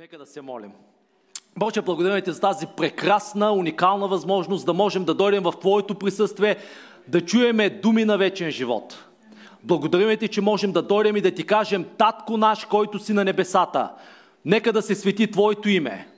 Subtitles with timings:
[0.00, 0.70] Нека да се молим.
[1.58, 6.56] Боже, благодаря ти за тази прекрасна, уникална възможност да можем да дойдем в Твоето присъствие,
[7.08, 9.04] да чуеме думи на вечен живот.
[9.62, 13.24] Благодарим ти, че можем да дойдем и да ти кажем, Татко наш, който си на
[13.24, 13.90] небесата,
[14.44, 16.08] нека да се свети Твоето име.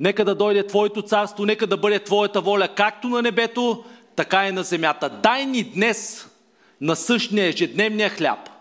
[0.00, 3.84] Нека да дойде Твоето царство, нека да бъде Твоята воля, както на небето,
[4.16, 5.08] така и на земята.
[5.22, 6.30] Дай ни днес
[6.80, 8.53] на същия ежедневния хляб.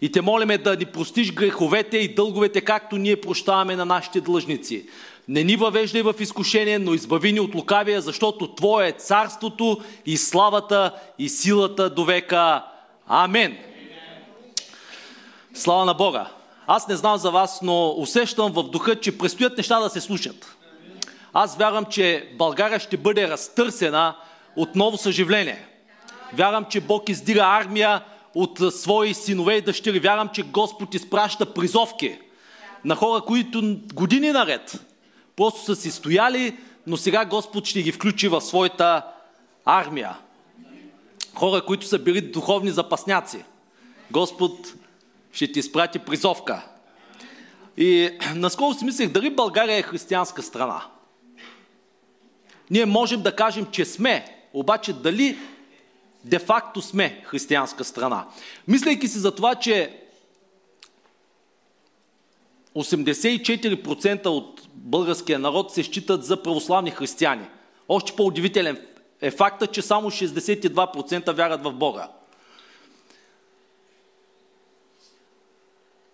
[0.00, 4.86] И те молиме да ни простиш греховете и дълговете, както ние прощаваме на нашите длъжници.
[5.28, 10.16] Не ни въвеждай в изкушение, но избави ни от лукавия, защото Твое е царството и
[10.16, 12.64] славата и силата до века.
[13.08, 13.58] Амен.
[15.54, 16.26] Слава на Бога.
[16.66, 20.56] Аз не знам за вас, но усещам в духа, че предстоят неща да се случат.
[21.32, 24.16] Аз вярвам, че България ще бъде разтърсена
[24.56, 25.66] от ново съживление.
[26.32, 28.00] Вярвам, че Бог издига армия
[28.36, 29.98] от свои синове и дъщери.
[29.98, 32.18] Вярвам, че Господ изпраща призовки
[32.84, 34.80] на хора, които години наред
[35.36, 39.06] просто са си стояли, но сега Господ ще ги включи в своята
[39.64, 40.18] армия.
[41.34, 43.44] Хора, които са били духовни запасняци.
[44.10, 44.74] Господ
[45.32, 46.66] ще ти изпрати призовка.
[47.76, 50.82] И наскоро си мислех, дали България е християнска страна.
[52.70, 55.38] Ние можем да кажем, че сме, обаче дали
[56.26, 58.26] де-факто сме християнска страна.
[58.68, 60.02] Мислейки си за това, че
[62.74, 67.46] 84% от българския народ се считат за православни християни.
[67.88, 68.86] Още по-удивителен
[69.20, 72.08] е факта, че само 62% вярат в Бога.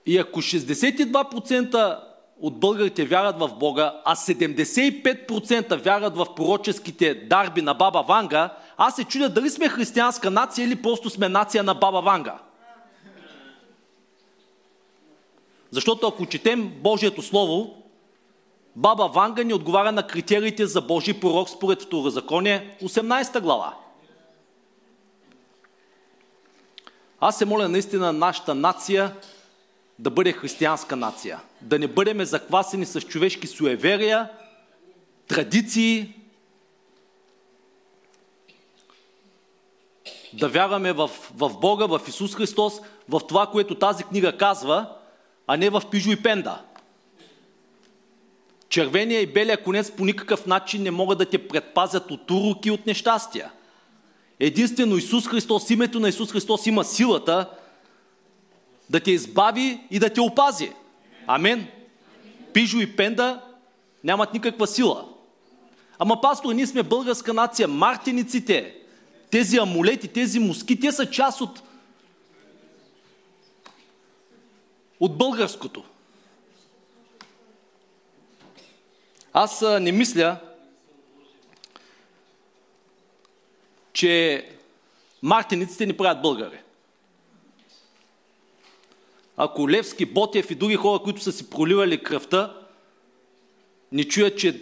[0.07, 2.01] И ако 62%
[2.43, 8.97] от българите вярат в Бога, а 75% вярат в пророческите дарби на Баба Ванга, аз
[8.97, 12.39] се чудя дали сме християнска нация или просто сме нация на Баба Ванга.
[15.71, 17.75] Защото ако четем Божието Слово,
[18.77, 23.75] Баба Ванга ни отговаря на критериите за Божий пророк според Второзаконие, 18 глава.
[27.21, 29.17] Аз се моля наистина нашата нация
[30.03, 31.41] да бъде християнска нация.
[31.61, 34.31] Да не бъдем заквасени с човешки суеверия,
[35.29, 36.15] традиции,
[40.33, 44.89] да вярваме в, в Бога, в Исус Христос, в това, което тази книга казва,
[45.47, 46.63] а не в пижо и пенда.
[48.69, 52.87] Червения и белия конец по никакъв начин не могат да те предпазят от уроки от
[52.87, 53.53] нещастия.
[54.41, 57.51] Единствено Исус Христос, името на Исус Христос има силата
[58.91, 60.73] да те избави и да те опази.
[61.27, 61.69] Амен.
[62.53, 63.41] Пижо и пенда
[64.05, 65.09] нямат никаква сила.
[65.99, 67.69] Ама пастор, ние сме българска нация.
[67.69, 68.77] Мартиниците,
[69.31, 71.63] тези амулети, тези муски, те са част от,
[75.01, 75.85] от българското.
[79.33, 80.37] Аз не мисля,
[83.93, 84.47] че
[85.23, 86.59] мартиниците ни правят българи.
[89.37, 92.55] Ако Левски, Ботев и други хора, които са си проливали кръвта,
[93.93, 94.61] не чуят, че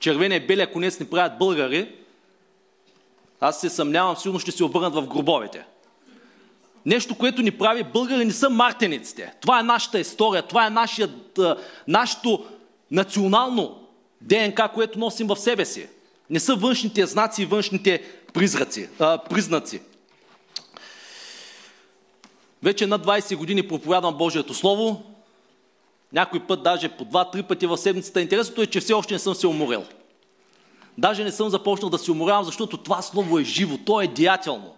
[0.00, 1.94] червения и белия конец ни правят българи,
[3.40, 5.64] аз се съмнявам, сигурно ще се обърнат в гробовете.
[6.86, 9.34] Нещо, което ни прави българи, не са мартениците.
[9.40, 11.40] Това е нашата история, това е нашият,
[11.88, 12.44] нашето
[12.90, 13.88] национално
[14.20, 15.88] ДНК, което носим в себе си.
[16.30, 18.02] Не са външните знаци и външните
[18.32, 19.80] призраци, а, признаци.
[22.62, 25.02] Вече на 20 години проповядвам Божието Слово.
[26.12, 28.20] Някой път даже по два-три пъти в седмицата.
[28.20, 29.84] Интересното е, че все още не съм се уморил.
[30.98, 34.74] Даже не съм започнал да се уморявам, защото това слово е живо, то е деятелно.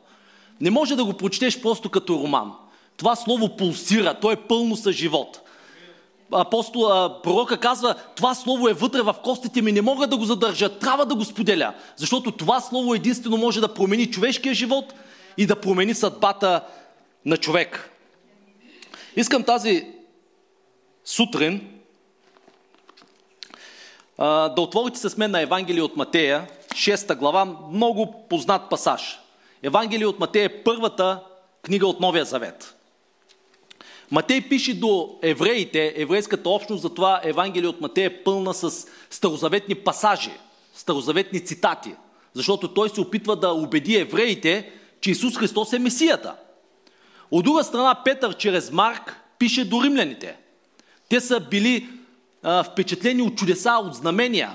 [0.61, 2.53] Не може да го прочетеш просто като роман.
[2.97, 5.41] Това слово пулсира, то е пълно с живот.
[6.33, 10.79] Апостол, пророка казва, това слово е вътре в костите ми, не мога да го задържа,
[10.79, 11.75] трябва да го споделя.
[11.97, 14.95] Защото това слово единствено може да промени човешкия живот
[15.37, 16.61] и да промени съдбата
[17.25, 17.91] на човек.
[19.17, 19.87] Искам тази
[21.05, 21.81] сутрин
[24.19, 29.21] да отворите с мен на Евангелие от Матея, 6 глава, много познат пасаж.
[29.63, 31.21] Евангелие от Матея е първата
[31.63, 32.77] книга от Новия Завет.
[34.11, 40.31] Матей пише до евреите, еврейската общност, затова Евангелие от Матея е пълна с старозаветни пасажи,
[40.75, 41.95] старозаветни цитати.
[42.35, 46.37] Защото той се опитва да убеди евреите, че Исус Христос е Месията.
[47.33, 50.37] От друга страна, Петър чрез Марк пише до римляните.
[51.09, 51.89] Те са били
[52.43, 54.53] а, впечатлени от чудеса, от знамения.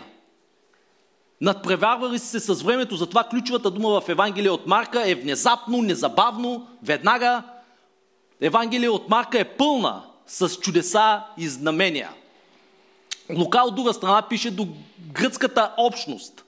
[1.41, 7.43] Надпреварвали се с времето, затова ключовата дума в Евангелие от Марка е внезапно, незабавно, веднага.
[8.41, 12.09] Евангелие от Марка е пълна с чудеса и знамения.
[13.35, 14.67] Лука от друга страна пише до
[15.11, 16.43] гръцката общност.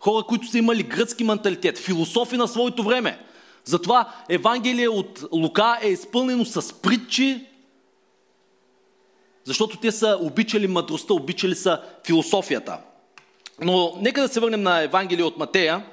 [0.00, 3.18] Хора, които са имали гръцки менталитет, философи на своето време.
[3.68, 7.46] Затова Евангелие от Лука е изпълнено с притчи,
[9.44, 12.78] защото те са обичали мъдростта, обичали са философията.
[13.60, 15.86] Но нека да се върнем на Евангелие от Матея.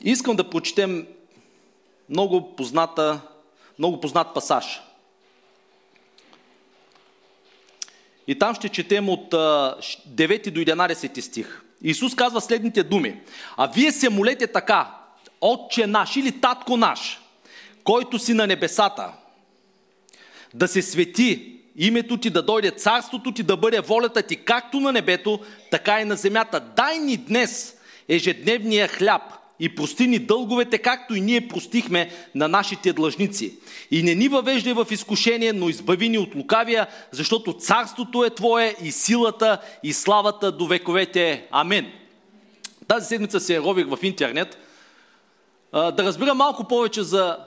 [0.00, 1.06] Искам да прочетем
[2.08, 3.20] много позната,
[3.78, 4.82] много познат пасаж.
[8.26, 11.62] И там ще четем от 9 до 11 стих.
[11.84, 13.20] Исус казва следните думи.
[13.56, 14.94] А вие се молете така,
[15.40, 17.20] Отче наш или Татко наш,
[17.84, 19.12] който си на небесата,
[20.54, 24.92] да се свети името ти, да дойде царството ти, да бъде волята ти както на
[24.92, 25.40] небето,
[25.70, 26.60] така и на земята.
[26.60, 27.76] Дай ни днес
[28.08, 29.22] ежедневния хляб
[29.60, 33.58] и прости ни дълговете, както и ние простихме на нашите длъжници.
[33.90, 38.76] И не ни въвеждай в изкушение, но избави ни от лукавия, защото царството е Твое
[38.82, 41.48] и силата и славата до вековете.
[41.50, 41.92] Амин.
[42.88, 44.58] Тази седмица се рових в интернет
[45.72, 47.38] да разбира малко повече за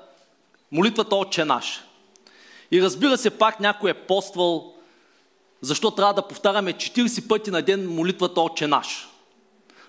[0.71, 1.81] молитвата Отче наш.
[2.71, 4.73] И разбира се, пак някой е поствал,
[5.61, 9.07] защо трябва да повтаряме 40 пъти на ден молитвата Отче наш.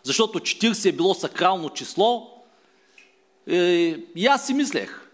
[0.09, 2.31] Защото 40 е било сакрално число.
[3.47, 3.57] Е,
[4.17, 5.09] и аз си мислех.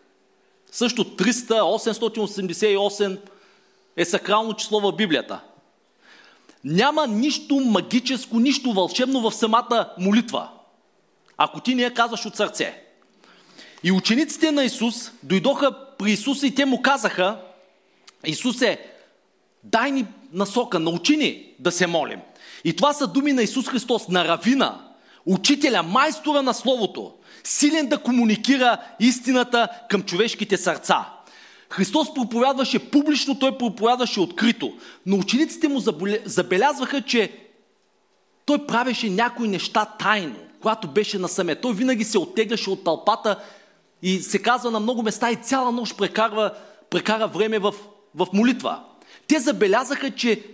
[0.73, 3.19] Също 300, 888
[3.97, 5.41] е сакрално число в Библията.
[6.65, 10.49] Няма нищо магическо, нищо вълшебно в самата молитва.
[11.37, 12.83] Ако ти не я казваш от сърце.
[13.85, 17.41] И учениците на Исус дойдоха при Исус и те му казаха,
[18.27, 18.87] Исусе,
[19.65, 22.21] дай ни насока, научи ни да се молим.
[22.65, 24.84] И това са думи на Исус Христос, на равина,
[25.27, 27.13] учителя, майстора на Словото,
[27.45, 31.07] силен да комуникира истината към човешките сърца.
[31.71, 34.73] Христос проповядваше публично, той проповядваше открито,
[35.07, 35.81] но учениците му
[36.25, 37.33] забелязваха, че
[38.47, 41.55] той правеше някои неща тайно, когато беше насаме.
[41.55, 43.39] Той винаги се оттегляше от тълпата
[44.03, 46.55] и се казва на много места и цяла нощ прекарва,
[46.91, 47.75] прекара време в,
[48.15, 48.81] в молитва.
[49.27, 50.45] Те забелязаха, че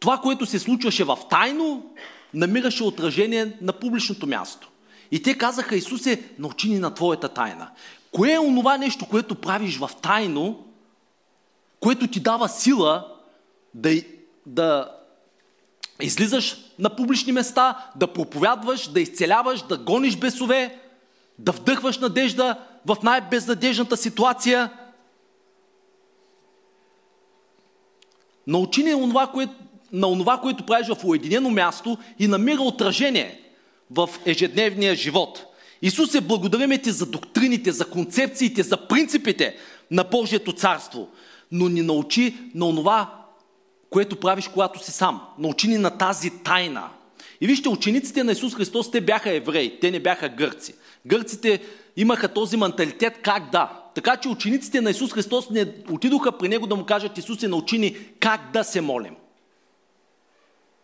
[0.00, 1.86] това, което се случваше в тайно,
[2.34, 4.70] намираше отражение на публичното място.
[5.10, 7.70] И те казаха, Исусе, научи ни на Твоята тайна.
[8.12, 10.66] Кое е онова нещо, което правиш в тайно,
[11.80, 13.16] което ти дава сила
[13.74, 14.02] да,
[14.46, 14.90] да
[16.00, 20.78] излизаш на публични места, да проповядваш, да изцеляваш, да гониш бесове,
[21.38, 22.56] да вдъхваш надежда
[22.86, 24.72] в най-безнадежната ситуация.
[28.46, 29.52] Научи ни онова, което,
[29.92, 33.40] на онова, което правиш в уединено място и намира отражение
[33.90, 35.46] в ежедневния живот.
[35.82, 39.56] Исус е благодариме ти за доктрините, за концепциите, за принципите
[39.90, 41.08] на Божието царство,
[41.52, 43.14] но ни научи на онова,
[43.90, 45.20] което правиш, когато си сам.
[45.38, 46.88] Научи ни на тази тайна.
[47.40, 50.74] И вижте, учениците на Исус Христос, те бяха евреи, те не бяха гърци.
[51.06, 51.60] Гърците
[51.96, 53.80] имаха този менталитет как да.
[53.94, 57.78] Така че учениците на Исус Христос не отидоха при Него да му кажат Исусе, научи
[57.78, 59.14] ни как да се молим.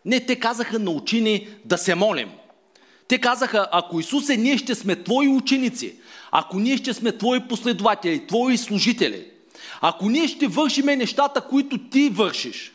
[0.07, 2.31] Не, те казаха научи ни да се молим.
[3.09, 5.95] Те казаха, ако Исусе, ние ще сме Твои ученици,
[6.31, 9.27] ако ние ще сме Твои последователи, Твои служители,
[9.81, 12.73] ако ние ще вършиме нещата, които Ти вършиш,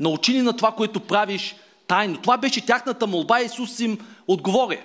[0.00, 1.54] научи ни на това, което правиш
[1.86, 2.18] тайно.
[2.22, 4.80] Това беше тяхната молба Исус им отговори.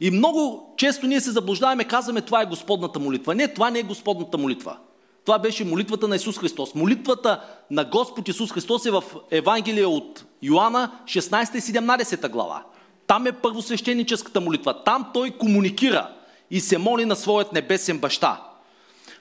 [0.00, 3.34] И много често ние се заблуждаваме, казваме, това е Господната молитва.
[3.34, 4.76] Не, това не е Господната молитва.
[5.24, 6.74] Това беше молитвата на Исус Христос.
[6.74, 12.64] Молитвата на Господ Исус Христос е в Евангелие от Йоанна 16 и 17 глава.
[13.06, 14.84] Там е първосвещеническата молитва.
[14.84, 16.10] Там той комуникира
[16.50, 18.42] и се моли на своят небесен баща.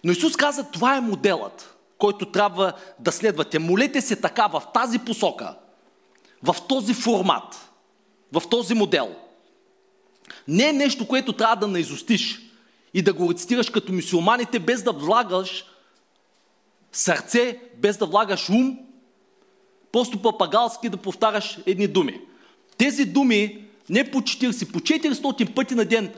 [0.03, 3.59] Но Исус каза, това е моделът, който трябва да следвате.
[3.59, 5.55] Молете се така, в тази посока,
[6.43, 7.71] в този формат,
[8.33, 9.15] в този модел.
[10.47, 12.39] Не е нещо, което трябва да наизостиш
[12.93, 15.65] и да го рецитираш като мусулманите, без да влагаш
[16.91, 18.77] сърце, без да влагаш ум,
[19.91, 22.21] просто папагалски да повтаряш едни думи.
[22.77, 26.13] Тези думи не по 40, по 400 пъти на ден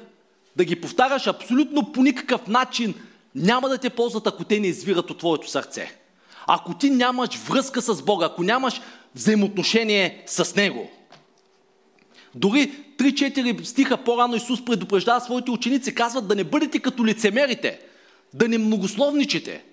[0.55, 2.93] да ги повтаряш абсолютно по никакъв начин
[3.35, 5.97] няма да те ползват, ако те не извират от твоето сърце.
[6.47, 8.81] Ако ти нямаш връзка с Бога, ако нямаш
[9.15, 10.91] взаимоотношение с Него.
[12.35, 17.79] Дори 3-4 стиха по-рано Исус предупреждава своите ученици, казват да не бъдете като лицемерите,
[18.33, 19.63] да не многословничите,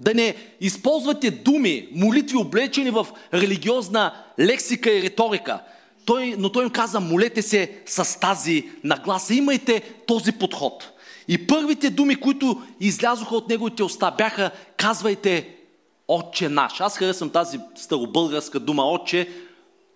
[0.00, 5.60] да не използвате думи, молитви, облечени в религиозна лексика и риторика.
[6.04, 10.92] Той, но той им каза, молете се с тази нагласа, имайте този подход.
[11.28, 15.48] И първите думи, които излязоха от неговите уста, бяха казвайте
[16.08, 16.80] Отче наш.
[16.80, 19.28] Аз харесвам тази старобългарска дума Отче,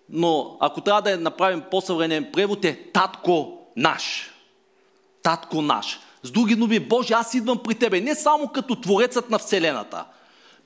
[0.09, 4.31] но ако трябва да я направим по-съвременен превод е Татко наш.
[5.23, 5.99] Татко наш.
[6.23, 10.05] С други думи, Боже, аз идвам при Тебе не само като Творецът на Вселената,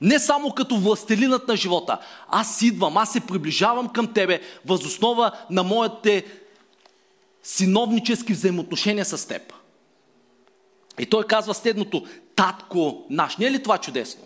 [0.00, 1.98] не само като властелинът на живота.
[2.28, 6.24] Аз идвам, аз се приближавам към Тебе възоснова на моите
[7.42, 9.52] синовнически взаимоотношения с Теб.
[10.98, 13.36] И той казва следното, татко наш.
[13.36, 14.22] Не е ли това чудесно?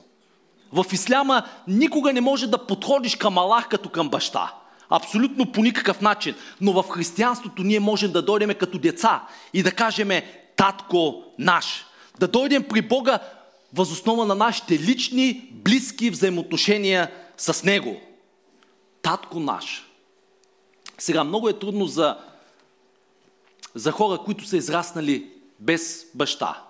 [0.73, 4.55] В исляма никога не може да подходиш към Аллах като към баща.
[4.91, 6.35] Абсолютно по никакъв начин.
[6.61, 9.23] Но в християнството ние можем да дойдем като деца
[9.55, 10.11] и да кажем
[10.57, 11.85] татко наш.
[12.19, 13.19] Да дойдем при Бога
[13.75, 18.01] възоснова на нашите лични, близки взаимоотношения с Него.
[19.03, 19.91] Татко наш.
[20.99, 22.19] Сега, много е трудно за,
[23.75, 26.63] за хора, които са израснали без баща.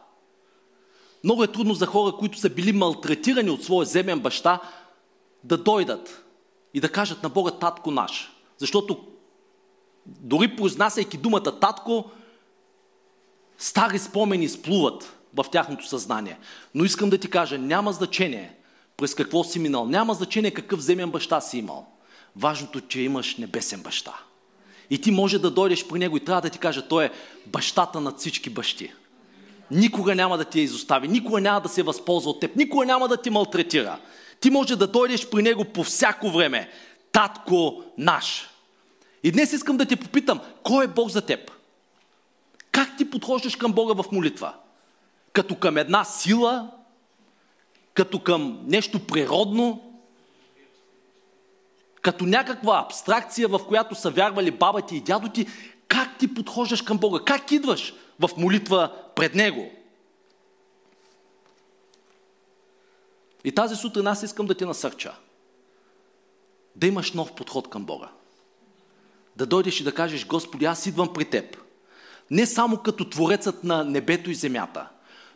[1.25, 4.61] Много е трудно за хора, които са били малтретирани от своя земен баща,
[5.45, 6.25] да дойдат
[6.75, 8.33] и да кажат на Бога татко наш.
[8.59, 9.05] Защото
[10.07, 12.11] дори произнасяйки думата татко,
[13.62, 16.38] стари спомени сплуват в тяхното съзнание.
[16.75, 18.54] Но искам да ти кажа, няма значение
[18.97, 21.87] през какво си минал, няма значение какъв земен баща си имал.
[22.37, 24.14] Важното, че имаш небесен баща.
[24.90, 27.11] И ти може да дойдеш при него и трябва да ти кажа, той е
[27.47, 28.92] бащата над всички бащи.
[29.71, 33.09] Никога няма да ти я изостави, никога няма да се възползва от теб, никога няма
[33.09, 33.99] да ти малтретира.
[34.40, 36.71] Ти може да дойдеш при него по всяко време.
[37.12, 38.49] Татко наш.
[39.23, 41.62] И днес искам да те попитам, кой е Бог за теб?
[42.73, 44.55] Как ти подхождаш към Бога в молитва?
[45.33, 46.71] Като към една сила?
[47.95, 49.95] Като към нещо природно?
[52.02, 55.47] Като някаква абстракция, в която са вярвали баба ти и дядо ти?
[55.88, 57.21] Как ти подхождаш към Бога?
[57.25, 59.71] Как идваш в молитва пред Него?
[63.45, 65.17] И тази сутрин аз искам да ти насърча.
[66.76, 68.09] Да имаш нов подход към Бога.
[69.37, 71.62] Да дойдеш и да кажеш, Господи, аз идвам при Теб.
[72.33, 74.89] Не само като Творецът на небето и земята.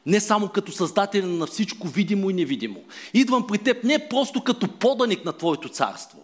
[0.07, 2.85] Не само като Създател на всичко видимо и невидимо.
[3.15, 6.19] Идвам при Теб не просто като поданик на Твоето царство.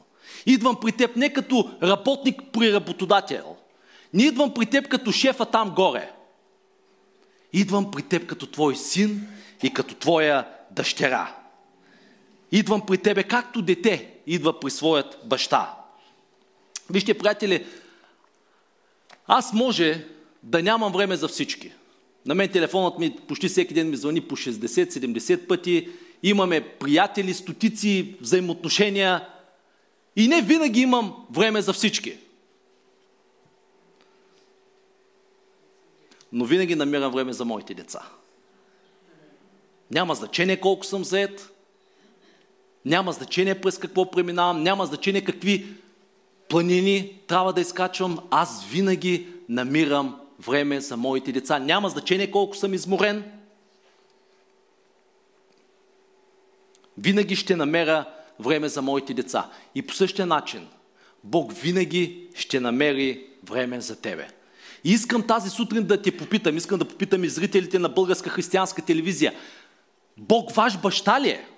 [0.46, 3.56] Идвам при Теб не като работник при работодател.
[4.14, 6.12] Не идвам при Теб като шефа там горе.
[7.52, 9.28] Идвам при Теб като Твой син
[9.62, 11.36] и като Твоя дъщеря.
[12.52, 15.74] Идвам при Тебе както дете идва при своят баща.
[16.90, 17.66] Вижте, приятели,
[19.26, 20.06] аз може
[20.42, 21.72] да нямам време за всички.
[22.26, 25.88] На мен телефонът ми почти всеки ден ми звъни по 60-70 пъти.
[26.22, 29.28] Имаме приятели, стотици взаимоотношения.
[30.16, 32.16] И не винаги имам време за всички.
[36.32, 38.02] Но винаги намирам време за моите деца.
[39.90, 41.52] Няма значение колко съм заед,
[42.84, 45.66] няма значение през какво преминавам, няма значение какви
[46.48, 48.18] планини трябва да изкачвам.
[48.30, 51.58] Аз винаги намирам време за моите деца.
[51.58, 53.24] Няма значение колко съм изморен.
[56.98, 58.04] Винаги ще намеря
[58.40, 59.50] време за моите деца.
[59.74, 60.68] И по същия начин,
[61.24, 64.28] Бог винаги ще намери време за тебе.
[64.84, 68.82] И искам тази сутрин да те попитам, искам да попитам и зрителите на българска християнска
[68.82, 69.34] телевизия.
[70.16, 71.48] Бог ваш баща ли е?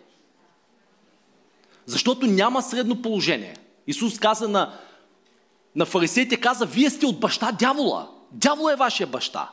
[1.86, 3.56] Защото няма средно положение.
[3.86, 4.78] Исус каза на,
[5.76, 8.13] на фарисеите, каза, вие сте от баща дявола.
[8.34, 9.50] Дявол е вашия баща.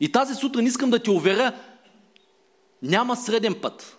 [0.00, 1.52] И тази сутрин искам да ти уверя,
[2.82, 3.98] няма среден път.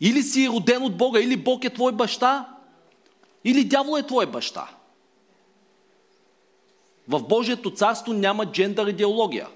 [0.00, 2.56] Или си роден от Бога, или Бог е твой баща,
[3.44, 4.68] или дявол е твой баща.
[7.08, 9.48] В Божието царство няма джендър идеология.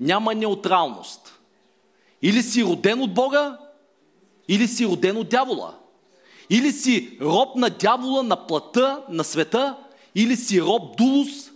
[0.00, 1.40] Няма неутралност.
[2.22, 3.58] Или си роден от Бога,
[4.48, 5.74] или си роден от дявола.
[6.50, 9.76] Или си роб на дявола, на плата, на света,
[10.14, 11.50] или си роб дулус,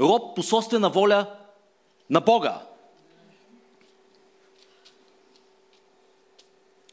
[0.00, 1.36] роб по собствена воля
[2.10, 2.62] на Бога.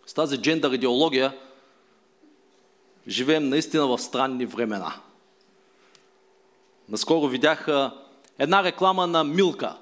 [0.06, 1.38] С тази джендър идеология
[3.08, 4.96] живеем наистина в странни времена.
[6.90, 7.68] Наскоро видях
[8.40, 9.78] една реклама на Милка.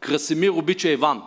[0.00, 1.22] Красимир обича Иван.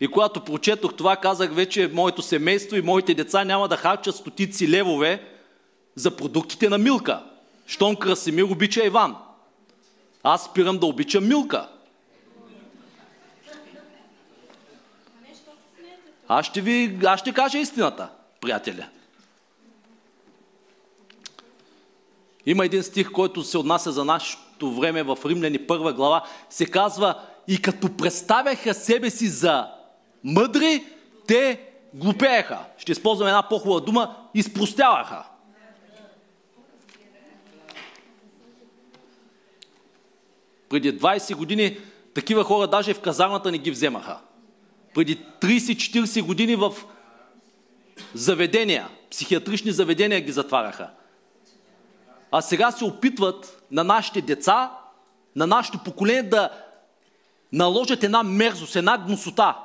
[0.00, 4.70] И когато прочетох това, казах вече, моето семейство и моите деца няма да харчат стотици
[4.70, 5.37] левове
[5.98, 7.22] за продуктите на Милка.
[7.66, 9.16] Щом Красимир обича Иван.
[10.22, 11.68] Аз спирам да обичам Милка.
[16.28, 18.08] Аз ще ви, аз ще кажа истината,
[18.40, 18.86] приятеля.
[22.46, 26.66] Има един стих, който се отнася за наш, нашето време в Римляни първа глава се
[26.66, 29.66] казва и като представяха себе си за
[30.24, 30.84] мъдри,
[31.26, 31.60] те
[31.94, 32.58] глупееха.
[32.78, 35.27] Ще използвам една по-хубава дума, изпростяваха.
[40.68, 41.78] Преди 20 години
[42.14, 44.18] такива хора даже в казармата не ги вземаха.
[44.94, 46.72] Преди 30-40 години в
[48.14, 50.90] заведения, психиатрични заведения ги затваряха.
[52.32, 54.72] А сега се опитват на нашите деца,
[55.36, 56.50] на нашето поколение да
[57.52, 59.56] наложат една мерзост, една гносота,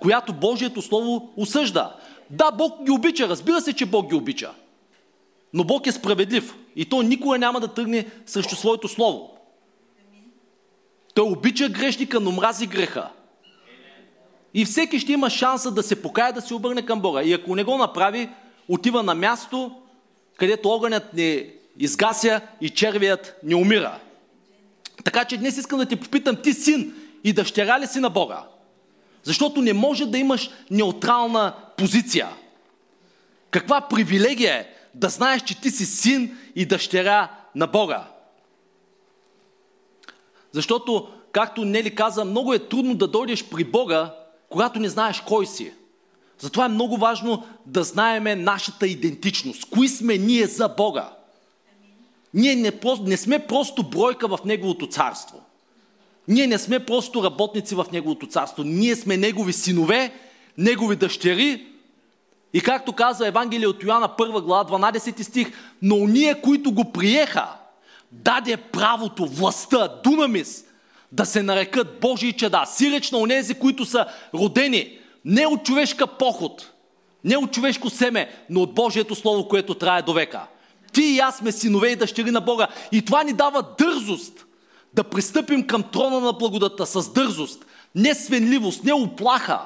[0.00, 1.96] която Божието Слово осъжда.
[2.30, 4.50] Да, Бог ги обича, разбира се, че Бог ги обича.
[5.52, 9.37] Но Бог е справедлив и Той никога няма да тръгне срещу своето Слово.
[11.18, 13.10] Той обича грешника, но мрази греха.
[14.54, 17.22] И всеки ще има шанса да се покая, да се обърне към Бога.
[17.22, 18.28] И ако не го направи,
[18.68, 19.72] отива на място,
[20.36, 23.98] където огънят не изгася и червият не умира.
[25.04, 26.94] Така че днес искам да те попитам, ти син
[27.24, 28.42] и дъщеря ли си на Бога?
[29.22, 32.28] Защото не може да имаш неутрална позиция.
[33.50, 38.04] Каква привилегия е да знаеш, че ти си син и дъщеря на Бога?
[40.52, 44.14] Защото, както Нели каза, много е трудно да дойдеш при Бога,
[44.48, 45.72] когато не знаеш кой си.
[46.38, 49.64] Затова е много важно да знаеме нашата идентичност.
[49.64, 51.12] Кои сме ние за Бога?
[52.34, 55.40] Ние не, не сме просто бройка в Неговото царство.
[56.28, 58.62] Ние не сме просто работници в Неговото царство.
[58.64, 60.12] Ние сме Негови синове,
[60.58, 61.66] Негови дъщери.
[62.52, 65.52] И както казва Евангелие от Йоанна 1 глава 12 стих,
[65.82, 67.48] но уния, които го приеха,
[68.12, 70.64] даде правото, властта, дунамис,
[71.12, 76.72] да се нарекат Божии чеда, сиреч на онези, които са родени не от човешка поход,
[77.24, 80.46] не от човешко семе, но от Божието Слово, което трае до века.
[80.92, 82.68] Ти и аз сме синове и дъщери на Бога.
[82.92, 84.46] И това ни дава дързост
[84.94, 87.66] да пристъпим към трона на благодата с дързост.
[87.94, 89.60] Не свенливост, не оплаха.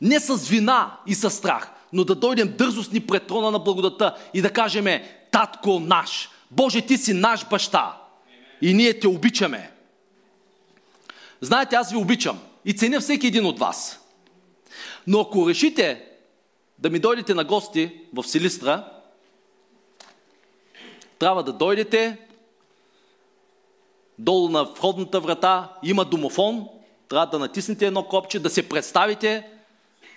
[0.00, 4.42] Не с вина и с страх, но да дойдем дързостни пред трона на благодата и
[4.42, 4.86] да кажем,
[5.32, 7.96] татко наш, Боже, ти си наш баща
[8.60, 9.70] и ние те обичаме.
[11.40, 14.00] Знаете, аз ви обичам и ценя всеки един от вас.
[15.06, 16.04] Но ако решите
[16.78, 18.84] да ми дойдете на гости в Силистра,
[21.18, 22.18] трябва да дойдете
[24.18, 26.68] долу на входната врата, има домофон,
[27.08, 29.48] трябва да натиснете едно копче, да се представите,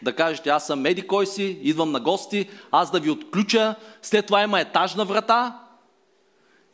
[0.06, 4.26] да кажете аз съм меди кой си, идвам на гости, аз да ви отключа, след
[4.26, 5.60] това има етажна врата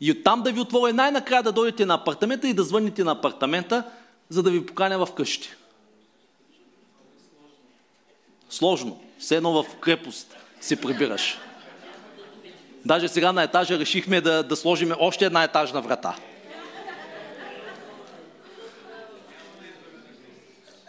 [0.00, 3.84] и оттам да ви отворя най-накрая да дойдете на апартамента и да звъните на апартамента,
[4.28, 5.50] за да ви поканя в къщи.
[8.50, 9.00] Сложно.
[9.18, 11.38] Все едно в крепост се прибираш.
[12.84, 16.16] Даже сега на етажа решихме да, да сложим още една етажна врата.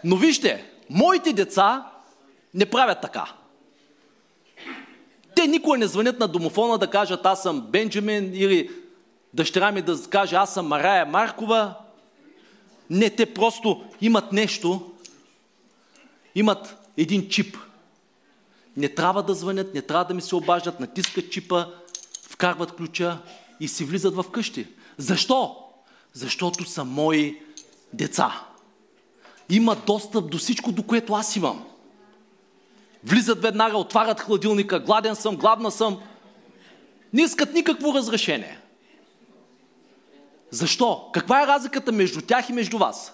[0.04, 1.93] Но вижте, моите деца
[2.54, 3.34] не правят така.
[5.36, 8.72] Те никога не звънят на домофона да кажат аз съм Бенджамин или
[9.34, 11.74] дъщеря ми да каже аз съм Марая Маркова.
[12.90, 14.92] Не, те просто имат нещо,
[16.36, 17.58] имат един чип.
[18.78, 21.66] Не трябва да звънят, не трябва да ми се обаждат, натискат чипа,
[22.30, 23.18] вкарват ключа
[23.60, 24.68] и си влизат в къщи.
[24.98, 25.58] Защо?
[26.14, 27.42] Защото са мои
[27.94, 28.42] деца.
[29.50, 31.66] Има достъп до всичко, до което аз имам.
[33.06, 36.02] Влизат веднага, отварят хладилника, гладен съм, гладна съм.
[37.14, 38.60] Не искат никакво разрешение.
[40.52, 41.10] Защо?
[41.14, 43.14] Каква е разликата между тях и между вас?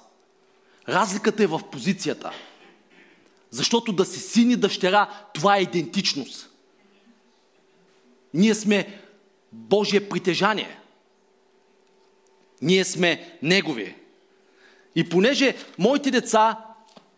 [0.89, 2.31] Разликата е в позицията.
[3.51, 6.49] Защото да си син и дъщеря, това е идентичност.
[8.33, 9.01] Ние сме
[9.51, 10.79] Божие притежание.
[12.61, 13.95] Ние сме Негови.
[14.95, 16.65] И понеже моите деца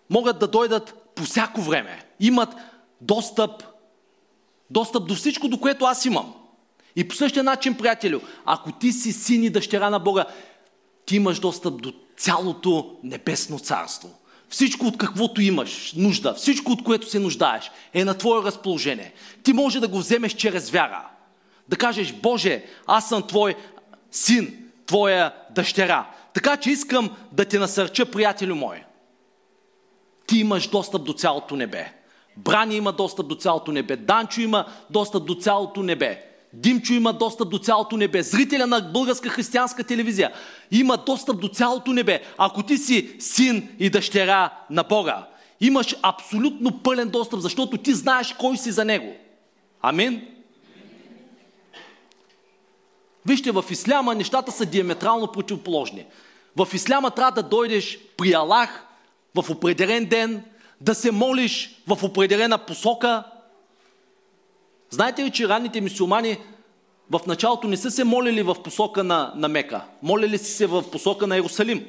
[0.09, 2.55] могат да дойдат по всяко време, имат
[3.01, 3.63] достъп,
[4.69, 6.33] достъп до всичко, до което аз имам.
[6.95, 10.25] И по същия начин, приятелю, ако ти си син и дъщеря на Бога,
[11.05, 14.09] ти имаш достъп до цялото небесно царство.
[14.49, 19.13] Всичко от каквото имаш нужда, всичко от което се нуждаеш, е на твое разположение.
[19.43, 21.07] Ти може да го вземеш чрез вяра.
[21.67, 23.55] Да кажеш, Боже, аз съм твой
[24.11, 26.09] син, твоя дъщеря.
[26.33, 28.83] Така че искам да те насърча, приятелю мой.
[30.27, 32.00] Ти имаш достъп до цялото небе.
[32.37, 33.95] Брани има достъп до цялото небе.
[33.95, 36.25] Данчо има достъп до цялото небе.
[36.53, 38.23] Димчо има достъп до цялото небе.
[38.23, 40.33] Зрителя на българска християнска телевизия
[40.71, 42.21] има достъп до цялото небе.
[42.37, 45.27] Ако ти си син и дъщеря на Бога,
[45.61, 49.15] имаш абсолютно пълен достъп, защото ти знаеш кой си за него.
[49.81, 50.21] Амин?
[53.25, 56.05] Вижте, в исляма нещата са диаметрално противоположни.
[56.55, 58.85] В исляма трябва да дойдеш при Аллах
[59.35, 60.43] в определен ден,
[60.81, 63.23] да се молиш в определена посока.
[64.89, 66.37] Знаете ли, че ранните мусулмани
[67.11, 70.91] в началото не са се молили в посока на, на Мека, молили си се в
[70.91, 71.87] посока на Иерусалим.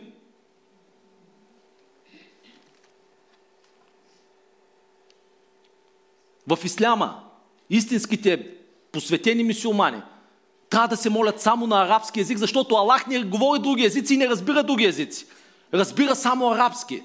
[6.46, 7.22] В исляма
[7.70, 8.50] истинските
[8.92, 10.02] посветени мисиомани
[10.70, 14.16] трябва да се молят само на арабски язик, защото Аллах не говори други езици и
[14.16, 15.26] не разбира други езици.
[15.74, 17.02] Разбира само арабски.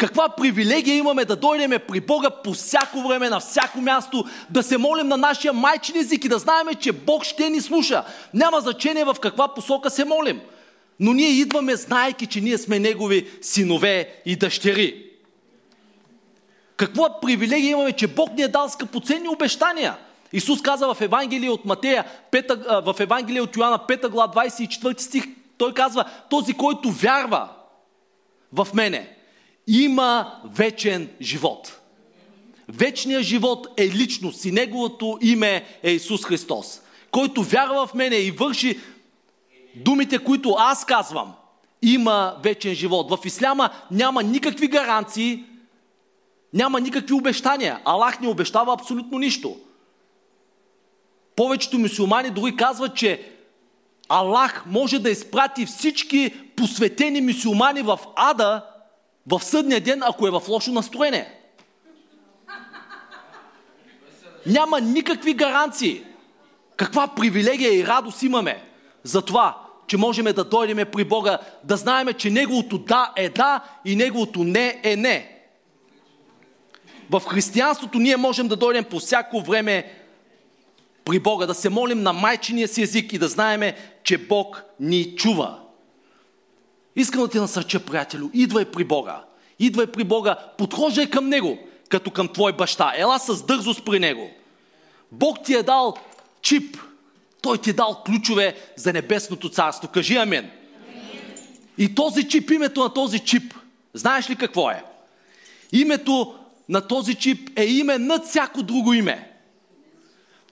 [0.00, 4.78] Каква привилегия имаме да дойдем при Бога по всяко време, на всяко място, да се
[4.78, 8.04] молим на нашия майчин език и да знаем, че Бог ще ни слуша.
[8.34, 10.40] Няма значение в каква посока се молим.
[11.00, 15.04] Но ние идваме, знаеки, че ние сме Негови синове и дъщери.
[16.76, 19.96] Каква привилегия имаме, че Бог ни е дал скъпоценни обещания.
[20.32, 25.24] Исус каза в Евангелие от Матея, 5, в Евангелие от Йоанна 5 глава 24 стих,
[25.58, 27.48] той казва, този, който вярва
[28.52, 29.16] в мене,
[29.70, 31.80] има вечен живот.
[32.68, 36.80] Вечният живот е личност и неговото име е Исус Христос.
[37.10, 38.80] Който вярва в мене и върши
[39.74, 41.32] думите, които аз казвам,
[41.82, 43.10] има вечен живот.
[43.10, 45.44] В Исляма няма никакви гаранции,
[46.54, 47.80] няма никакви обещания.
[47.84, 49.56] Аллах не обещава абсолютно нищо.
[51.36, 53.32] Повечето мусулмани дори казват, че
[54.08, 58.69] Аллах може да изпрати всички посветени мусулмани в ада
[59.30, 61.40] в съдния ден, ако е в лошо настроение.
[64.46, 66.02] Няма никакви гаранции.
[66.76, 68.62] Каква привилегия и радост имаме
[69.02, 73.60] за това, че можем да дойдем при Бога, да знаем, че Неговото да е да
[73.84, 75.36] и Неговото не е не.
[77.10, 79.92] В християнството ние можем да дойдем по всяко време
[81.04, 85.16] при Бога, да се молим на майчиния си език и да знаеме, че Бог ни
[85.16, 85.58] чува.
[86.96, 89.24] Искам да ти насърча, приятелю, идвай при Бога.
[89.58, 92.92] Идвай при Бога, подхождай към Него, като към твой баща.
[92.96, 94.30] Ела с дързост при Него.
[95.12, 95.96] Бог ти е дал
[96.42, 96.76] чип.
[97.42, 99.88] Той ти е дал ключове за небесното царство.
[99.88, 100.50] Кажи амен.
[101.78, 103.54] И този чип, името на този чип,
[103.94, 104.84] знаеш ли какво е?
[105.72, 106.34] Името
[106.68, 109.29] на този чип е име над всяко друго име.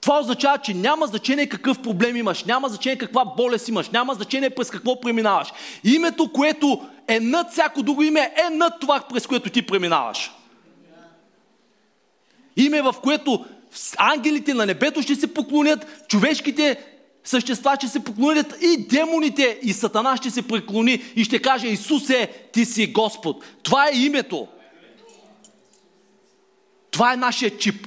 [0.08, 4.50] Това означава, че няма значение какъв проблем имаш, няма значение каква болест имаш, няма значение
[4.50, 5.48] през какво преминаваш.
[5.84, 10.30] Името, което е над всяко друго име, е над това, през което ти преминаваш.
[12.56, 13.44] Име, в което
[13.96, 16.84] ангелите на небето ще се поклонят, човешките
[17.24, 22.28] същества ще се поклонят и демоните и сатана ще се преклони и ще каже Исусе,
[22.52, 23.44] ти си Господ.
[23.62, 24.48] Това е името.
[26.90, 27.86] Това е нашия чип.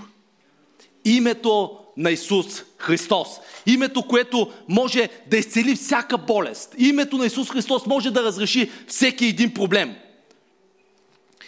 [1.06, 3.28] Името на Исус Христос.
[3.66, 6.76] Името, което може да изцели всяка болест.
[6.78, 9.96] Името на Исус Христос може да разреши всеки един проблем.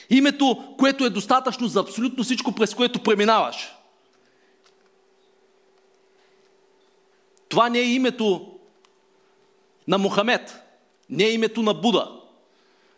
[0.09, 3.55] Името, което е достатъчно за абсолютно всичко, през което преминаваш.
[7.49, 8.51] Това не е името
[9.87, 10.59] на Мохамед,
[11.09, 12.11] не е името на Буда,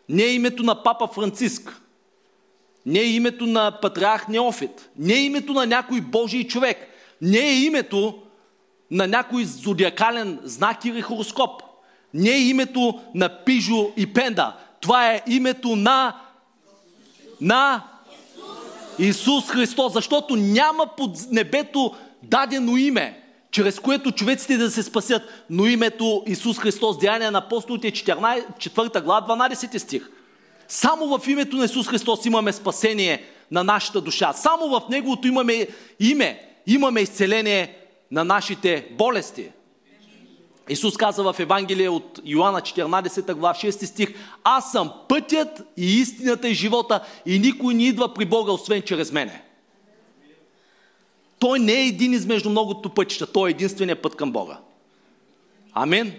[0.08, 1.82] не е името на Папа Франциск,
[2.86, 7.64] не е името на Патриарх Неофит, не е името на някой Божий човек– не е
[7.64, 8.18] името
[8.90, 11.62] на някой зодиакален знак или хороскоп.
[12.14, 14.56] Не е името на Пижо и Пенда.
[14.80, 16.16] Това е името на,
[17.40, 17.82] на
[18.98, 25.66] Исус Христос, защото няма под небето дадено име, чрез което човеците да се спасят, но
[25.66, 30.10] името Исус Христос, Деяния на апостолите, 4 глава, 12 стих.
[30.68, 34.32] Само в името на Исус Христос имаме спасение на нашата душа.
[34.32, 35.66] Само в Неговото имаме
[36.00, 37.76] име, имаме изцеление
[38.10, 39.50] на нашите болести.
[40.68, 46.48] Исус каза в Евангелие от Йоанна 14 глава 6 стих Аз съм пътят и истината
[46.48, 49.42] и живота и никой не идва при Бога, освен чрез мене.
[51.38, 54.58] Той не е един измежду многото пътища, той е единствения път към Бога.
[55.72, 56.12] Амин.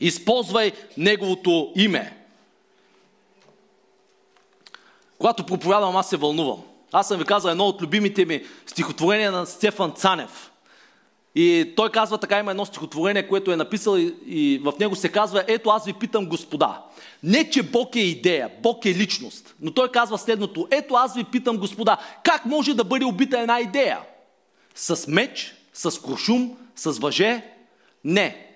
[0.00, 2.16] Използвай Неговото име.
[5.18, 6.62] Когато проповядвам, аз се вълнувам.
[6.92, 10.50] Аз съм ви казал едно от любимите ми стихотворения на Стефан Цанев.
[11.34, 15.08] И той казва така, има едно стихотворение, което е написал и, и в него се
[15.08, 16.82] казва, ето аз ви питам господа.
[17.22, 19.54] Не, че Бог е идея, Бог е личност.
[19.60, 23.60] Но той казва следното, ето аз ви питам господа, как може да бъде убита една
[23.60, 24.00] идея?
[24.74, 27.44] С меч, с куршум, с въже?
[28.04, 28.46] Не.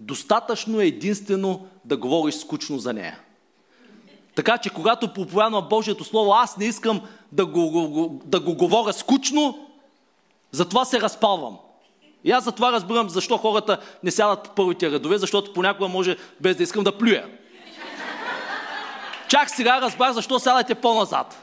[0.00, 3.18] Достатъчно е единствено да говориш скучно за нея.
[4.34, 7.00] Така че когато проповядвам Божието Слово, аз не искам
[7.32, 9.68] да го, го, да го говоря скучно,
[10.50, 11.56] затова се разпалвам.
[12.24, 16.56] И аз затова разбирам защо хората не сядат в първите редове, защото понякога може без
[16.56, 17.26] да искам да плюя.
[19.28, 21.42] Чак сега разбрах защо сядате по-назад.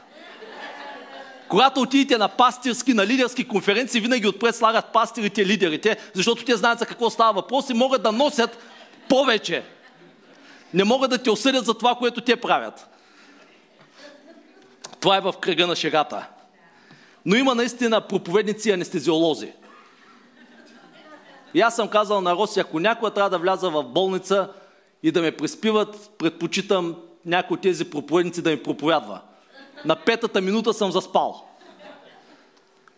[1.48, 6.78] Когато отидете на пастирски, на лидерски конференции, винаги отпред слагат пастирите, лидерите, защото те знаят
[6.78, 8.58] за какво става въпрос и могат да носят
[9.08, 9.64] повече.
[10.74, 12.93] Не могат да те осъдят за това, което те правят.
[15.04, 16.26] Това е в кръга на шегата.
[17.26, 19.52] Но има наистина проповедници и анестезиолози.
[21.54, 24.50] И аз съм казал на Роси, ако някой трябва да вляза в болница
[25.02, 29.20] и да ме преспиват, предпочитам някой от тези проповедници да ми проповядва.
[29.84, 31.44] На петата минута съм заспал.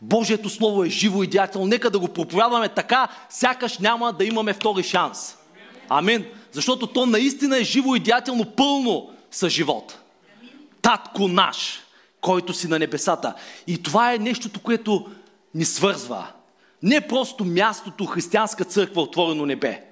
[0.00, 1.66] Божието Слово е живо и деятелно.
[1.66, 5.36] Нека да го проповядваме така, сякаш няма да имаме втори шанс.
[5.88, 6.24] Амин.
[6.52, 9.98] Защото то наистина е живо и деятелно, пълно със живот.
[10.82, 11.82] Татко наш,
[12.26, 13.34] който си на небесата.
[13.66, 15.10] И това е нещото, което
[15.54, 16.26] ни свързва.
[16.82, 19.84] Не просто мястото християнска църква, отворено небе.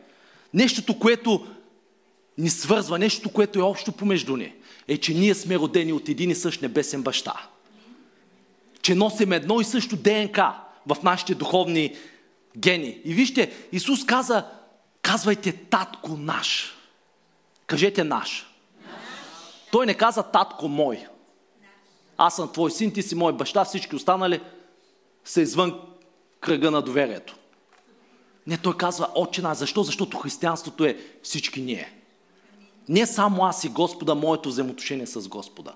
[0.54, 1.46] Нещото, което
[2.38, 4.52] ни свързва, нещото, което е общо помежду ни,
[4.88, 7.34] е, че ние сме родени от един и същ небесен баща.
[8.82, 10.38] Че носим едно и също ДНК
[10.86, 11.96] в нашите духовни
[12.58, 12.98] гени.
[13.04, 14.44] И вижте, Исус каза,
[15.02, 16.74] казвайте татко наш.
[17.66, 18.46] Кажете наш.
[19.70, 21.06] Той не каза татко мой.
[22.16, 24.40] Аз съм твой син, ти си мой баща, всички останали
[25.24, 25.80] са извън
[26.40, 27.36] кръга на доверието.
[28.46, 29.58] Не, той казва Отче наш.
[29.58, 29.82] Защо?
[29.82, 31.92] Защото християнството е всички ние.
[32.88, 35.74] Не само аз и Господа, моето взаимоотношение с Господа.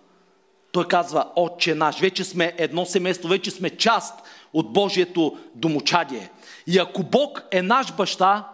[0.73, 2.01] Той казва Отче наш.
[2.01, 4.15] Вече сме едно семейство, вече сме част
[4.53, 6.31] от Божието домочадие.
[6.67, 8.49] И ако Бог е наш баща,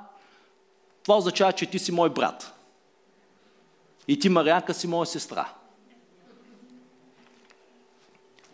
[1.03, 2.55] това означава, че ти си мой брат.
[4.09, 5.49] И ти, Марианка, си моя сестра.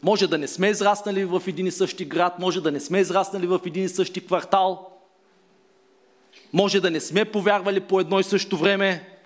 [0.02, 3.46] Може да не сме израснали в един и същи град, може да не сме израснали
[3.46, 4.90] в един и същи квартал,
[6.52, 9.18] може да не сме повярвали по едно и също време,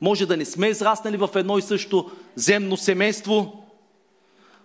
[0.00, 3.64] може да не сме израснали в едно и също земно семейство,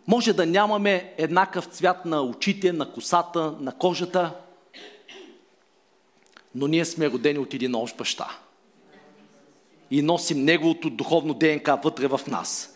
[0.08, 4.36] може да нямаме еднакъв цвят на очите, на косата, на кожата,
[6.56, 8.28] но ние сме родени от един общ баща.
[9.92, 12.76] И носим неговото духовно ДНК вътре в нас.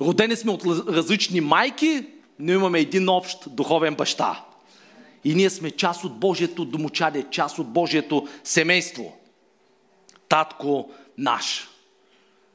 [0.00, 2.06] Родени сме от различни майки,
[2.38, 4.44] но имаме един общ духовен баща.
[5.24, 9.16] И ние сме част от Божието домочадие, част от Божието семейство.
[10.28, 11.68] Татко наш.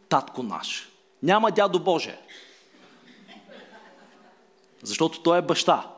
[0.09, 0.89] Татко наш.
[1.23, 2.17] Няма дядо Боже.
[4.83, 5.91] Защото той е баща.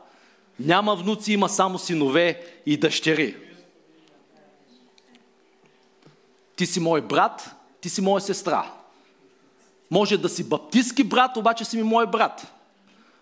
[0.60, 3.36] Няма внуци, има само синове и дъщери.
[6.56, 8.72] Ти си мой брат, ти си моя сестра.
[9.94, 12.52] Може да си баптистски брат, обаче си ми мой брат.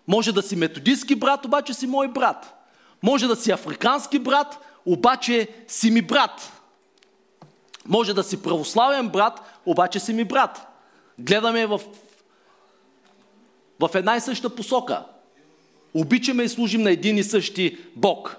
[0.07, 2.67] Може да си методистски брат, обаче си мой брат.
[3.03, 6.51] Може да си африкански брат, обаче си ми брат.
[7.85, 10.67] Може да си православен брат, обаче си ми брат.
[11.19, 11.81] Гледаме в,
[13.79, 15.05] в една и съща посока.
[15.93, 18.37] Обичаме и служим на един и същи Бог.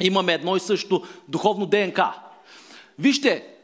[0.00, 2.12] Имаме едно и също духовно ДНК.
[2.98, 3.55] Вижте,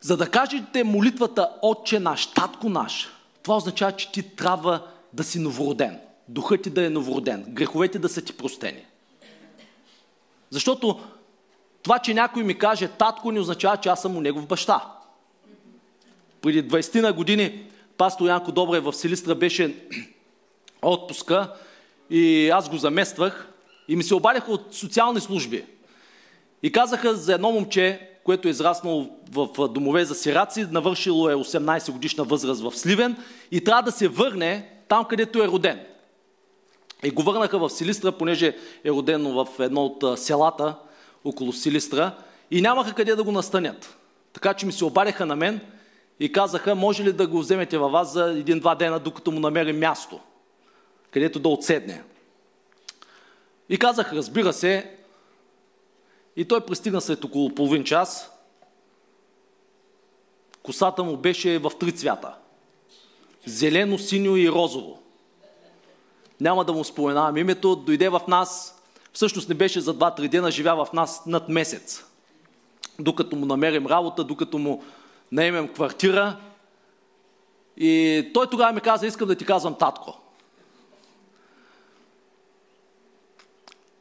[0.00, 3.08] за да кажете молитвата Отче наш, Татко наш,
[3.42, 5.98] това означава, че ти трябва да си новороден.
[6.28, 7.44] Духът ти да е новороден.
[7.48, 8.84] Греховете да са ти простени.
[10.50, 11.00] Защото
[11.82, 14.92] това, че някой ми каже татко, не означава, че аз съм у негов баща.
[16.40, 19.74] Преди 20 на години пастор Янко Добре в Силистра беше
[20.82, 21.54] отпуска
[22.10, 23.48] и аз го замествах
[23.88, 25.64] и ми се обадяха от социални служби.
[26.62, 31.92] И казаха за едно момче, което е израснало в домове за сираци, навършило е 18
[31.92, 33.16] годишна възраст в Сливен
[33.50, 35.80] и трябва да се върне там, където е роден.
[37.02, 40.74] И го върнаха в Силистра, понеже е родено в едно от селата
[41.24, 42.16] около Силистра
[42.50, 43.96] и нямаха къде да го настанят.
[44.32, 45.60] Така че ми се обадяха на мен
[46.20, 49.78] и казаха, може ли да го вземете във вас за един-два дена, докато му намерим
[49.78, 50.20] място,
[51.10, 52.02] където да отседне.
[53.68, 54.97] И казах, разбира се,
[56.38, 58.30] и той пристигна след около половин час.
[60.62, 62.34] Косата му беше в три цвята.
[63.46, 65.02] Зелено, синьо и розово.
[66.40, 67.76] Няма да му споменавам името.
[67.76, 72.04] Дойде в нас, всъщност не беше за 2-3 дена, живя в нас над месец.
[72.98, 74.84] Докато му намерим работа, докато му
[75.32, 76.36] наемем квартира.
[77.76, 80.18] И той тогава ми каза, искам да ти казвам татко.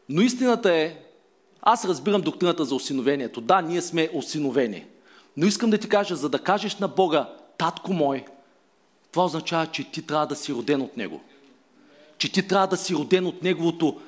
[0.10, 1.07] Но истината е,
[1.69, 3.41] аз разбирам доктрината за осиновението.
[3.41, 4.86] Да, ние сме осиновени.
[5.38, 8.25] Но искам да ти кажа, за да кажеш на Бога, татко мой,
[9.12, 11.21] това означава, че ти трябва да си роден от Него.
[12.17, 14.01] Че ти трябва да си роден от Неговото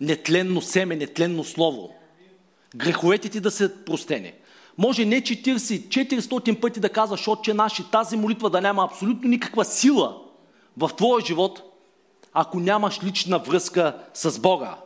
[0.00, 1.90] нетленно семе, нетленно слово.
[2.76, 4.32] Греховете ти да са простени.
[4.78, 9.28] Може не 40, 400 пъти да казваш Отче наш и тази молитва да няма абсолютно
[9.28, 10.22] никаква сила
[10.76, 11.62] в твоя живот,
[12.32, 14.76] ако нямаш лична връзка с Бога.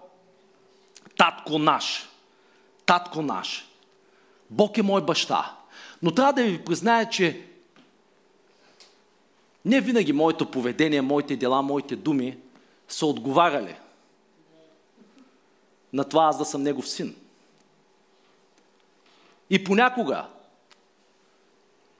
[1.16, 2.08] Татко наш.
[2.86, 3.68] Татко наш.
[4.50, 5.56] Бог е мой баща.
[6.02, 7.46] Но трябва да ви призная, че
[9.64, 12.38] не винаги моето поведение, моите дела, моите думи
[12.88, 13.76] са отговаряли
[15.92, 17.16] на това аз да съм Негов син.
[19.50, 20.26] И понякога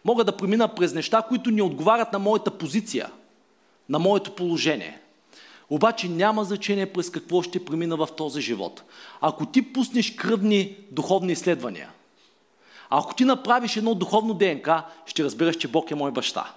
[0.05, 3.13] мога да премина през неща, които не отговарят на моята позиция,
[3.89, 5.02] на моето положение.
[5.73, 8.83] Обаче няма значение през какво ще премина в този живот.
[9.21, 11.91] Ако ти пуснеш кръвни духовни изследвания,
[12.91, 16.53] ако ти направиш едно духовно ДНК, ще разбереш, че Бог е мой баща.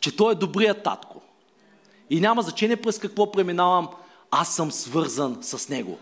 [0.00, 1.20] Че Той е добрият татко.
[2.10, 3.88] И няма значение през какво преминавам,
[4.30, 5.98] аз съм свързан с Него.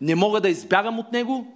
[0.00, 1.46] Не мога да избягам от Него,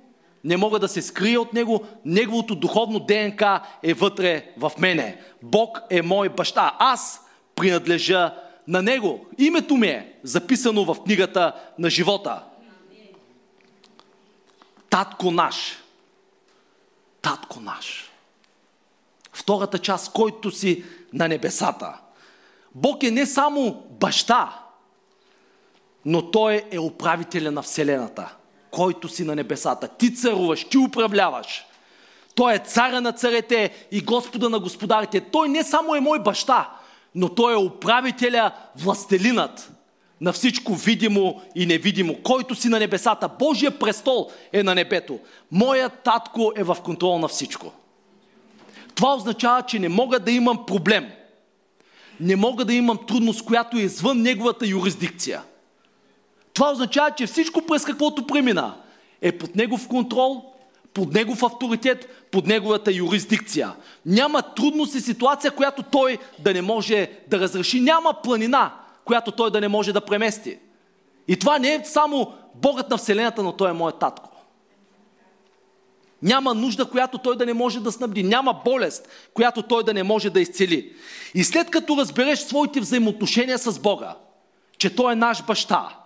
[0.45, 5.21] не мога да се скрия от Него, Неговото духовно ДНК е вътре в мене.
[5.43, 6.77] Бог е мой баща.
[6.79, 7.21] Аз
[7.55, 8.35] принадлежа
[8.73, 9.27] на Него.
[9.39, 12.43] Името ми е записано в книгата на живота.
[14.91, 15.77] Татко наш.
[17.23, 18.11] Татко наш.
[19.33, 21.99] Втората част, който си на небесата.
[22.75, 24.59] Бог е не само баща,
[26.05, 28.35] но Той е управителя на Вселената,
[28.71, 29.89] който си на небесата.
[29.89, 31.65] Ти царуваш, ти управляваш.
[32.35, 35.21] Той е царя на царете и Господа на господарите.
[35.21, 36.71] Той не само е мой баща,
[37.15, 39.73] но Той е управителя, властелинът
[40.21, 43.29] на всичко видимо и невидимо, който си на небесата.
[43.39, 45.19] Божия престол е на небето.
[45.53, 47.73] Моят татко е в контрол на всичко.
[48.95, 51.11] Това означава, че не мога да имам проблем.
[52.21, 55.43] Не мога да имам трудност, която е извън неговата юрисдикция.
[56.55, 58.75] Това означава, че всичко през каквото премина
[59.23, 60.52] е под негов контрол,
[60.95, 63.73] под негов авторитет, под неговата юрисдикция.
[64.07, 67.81] Няма трудност и ситуация, която той да не може да разреши.
[67.81, 68.75] Няма планина,
[69.05, 70.59] която той да не може да премести.
[71.29, 74.29] И това не е само Богът на Вселената, но той е моят татко.
[76.23, 78.23] Няма нужда, която той да не може да снабди.
[78.23, 80.93] Няма болест, която той да не може да изцели.
[81.35, 84.17] И след като разбереш своите взаимоотношения с Бога,
[84.79, 86.02] че той е наш баща,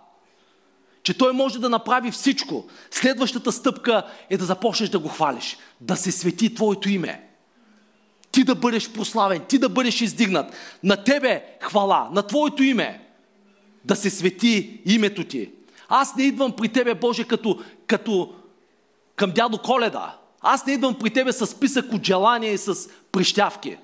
[1.07, 5.97] че той може да направи всичко, следващата стъпка е да започнеш да го хвалиш, да
[5.97, 7.29] се свети твоето име.
[8.31, 10.53] Ти да бъдеш прославен, ти да бъдеш издигнат.
[10.83, 13.09] На тебе хвала, на твоето име.
[13.85, 15.51] Да се свети името ти.
[15.89, 18.35] Аз не идвам при тебе, Боже, като, като
[19.17, 20.17] към дядо Коледа.
[20.41, 22.75] Аз не идвам при тебе с списък от желания и с
[23.13, 23.77] прищявки.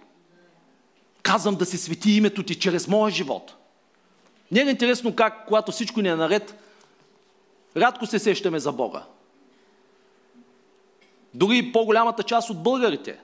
[1.23, 3.55] Казвам да се свети името ти чрез моя живот.
[4.53, 6.62] Не е интересно как, когато всичко ни е наред,
[7.77, 9.05] рядко се сещаме за Бога.
[11.35, 13.21] Дори по-голямата част от българите.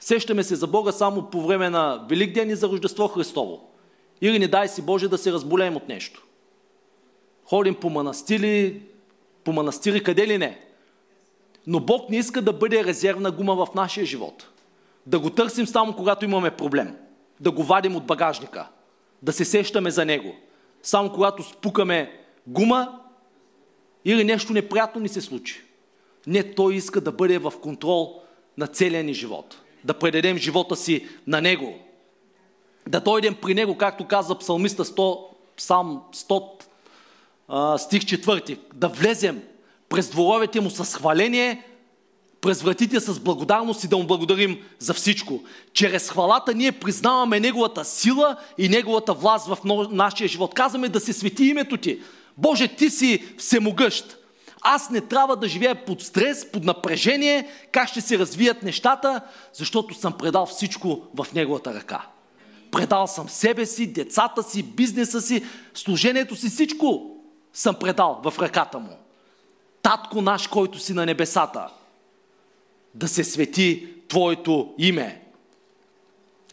[0.00, 3.70] Сещаме се за Бога само по време на Великден и за Рождество Христово.
[4.20, 6.26] Или не дай си Боже да се разболеем от нещо.
[7.44, 8.82] Ходим по манастили,
[9.44, 10.64] по манастири, къде ли не.
[11.66, 14.48] Но Бог не иска да бъде резервна гума в нашия живот.
[15.06, 16.96] Да го търсим само когато имаме проблем.
[17.40, 18.68] Да го вадим от багажника.
[19.22, 20.34] Да се сещаме за него.
[20.82, 22.17] Само когато спукаме
[22.48, 23.00] гума
[24.04, 25.62] или нещо неприятно ни се случи.
[26.26, 28.22] Не, Той иска да бъде в контрол
[28.58, 29.56] на целия ни живот.
[29.84, 31.78] Да предадем живота си на Него.
[32.88, 36.62] Да дойдем при Него, както каза псалмиста 100, псалм 100,
[37.76, 38.58] стих 4.
[38.74, 39.42] Да влезем
[39.88, 41.64] през дворовете му с хваление,
[42.40, 45.42] през вратите с благодарност и да му благодарим за всичко.
[45.72, 49.58] Чрез хвалата ние признаваме Неговата сила и Неговата власт в
[49.90, 50.54] нашия живот.
[50.54, 52.00] Казваме да се свети името Ти.
[52.38, 54.18] Боже, Ти си всемогъщ.
[54.60, 59.20] Аз не трябва да живея под стрес, под напрежение, как ще се развият нещата,
[59.52, 62.06] защото съм предал всичко в Неговата ръка.
[62.70, 67.16] Предал съм себе си, децата си, бизнеса си, служението си, всичко
[67.52, 68.96] съм предал в ръката му.
[69.82, 71.68] Татко наш, който си на небесата,
[72.94, 75.22] да се свети Твоето име.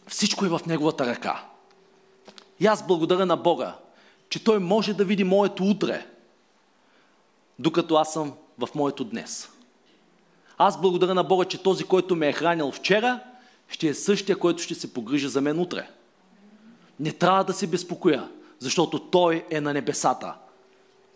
[0.06, 1.44] Всичко е в Неговата ръка.
[2.60, 3.76] И аз благодаря на Бога,
[4.28, 6.06] че Той може да види моето утре,
[7.58, 9.50] докато аз съм в моето днес.
[10.58, 13.20] Аз благодаря на Бога, че този, който ме е хранил вчера,
[13.68, 15.90] ще е същия, който ще се погрижа за мен утре.
[17.00, 20.34] Не трябва да се безпокоя, защото Той е на небесата.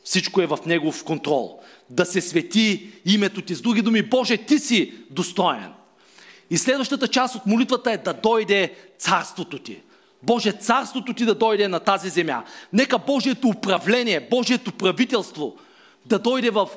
[0.05, 1.61] Всичко е в Негов контрол.
[1.91, 3.55] Да се свети името ти.
[3.55, 5.73] С други думи, Боже, ти си достоен.
[6.51, 9.83] И следващата част от молитвата е да дойде царството ти.
[10.23, 12.45] Боже, царството ти да дойде на тази земя.
[12.73, 15.57] Нека Божието управление, Божието правителство
[16.07, 16.69] да дойде в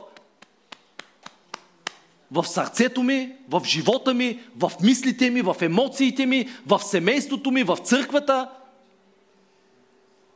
[2.34, 7.64] в сърцето ми, в живота ми, в мислите ми, в емоциите ми, в семейството ми,
[7.64, 8.50] в църквата,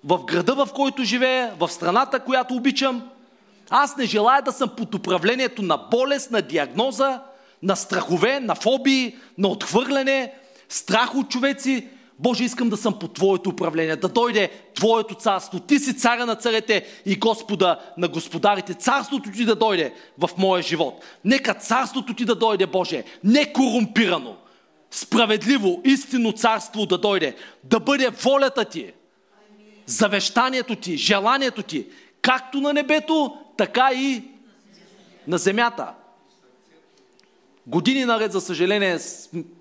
[0.04, 3.10] в града, в който живея, в страната, която обичам.
[3.70, 7.22] Аз не желая да съм под управлението на болест, на диагноза,
[7.64, 10.34] на страхове, на фобии, на отхвърляне,
[10.70, 11.88] страх от човеци.
[12.20, 15.60] Боже, искам да съм по Твоето управление, да дойде Твоето царство.
[15.60, 18.74] Ти си царя на царете и Господа на господарите.
[18.74, 21.04] Царството Ти да дойде в моя живот.
[21.26, 24.36] Нека царството Ти да дойде, Боже, не корумпирано,
[24.92, 28.94] справедливо, истинно царство да дойде, да бъде волята Ти,
[29.86, 31.86] завещанието Ти, желанието Ти,
[32.22, 34.24] както на небето, така и
[35.28, 35.94] на земята.
[37.68, 38.98] Години наред, за съжаление,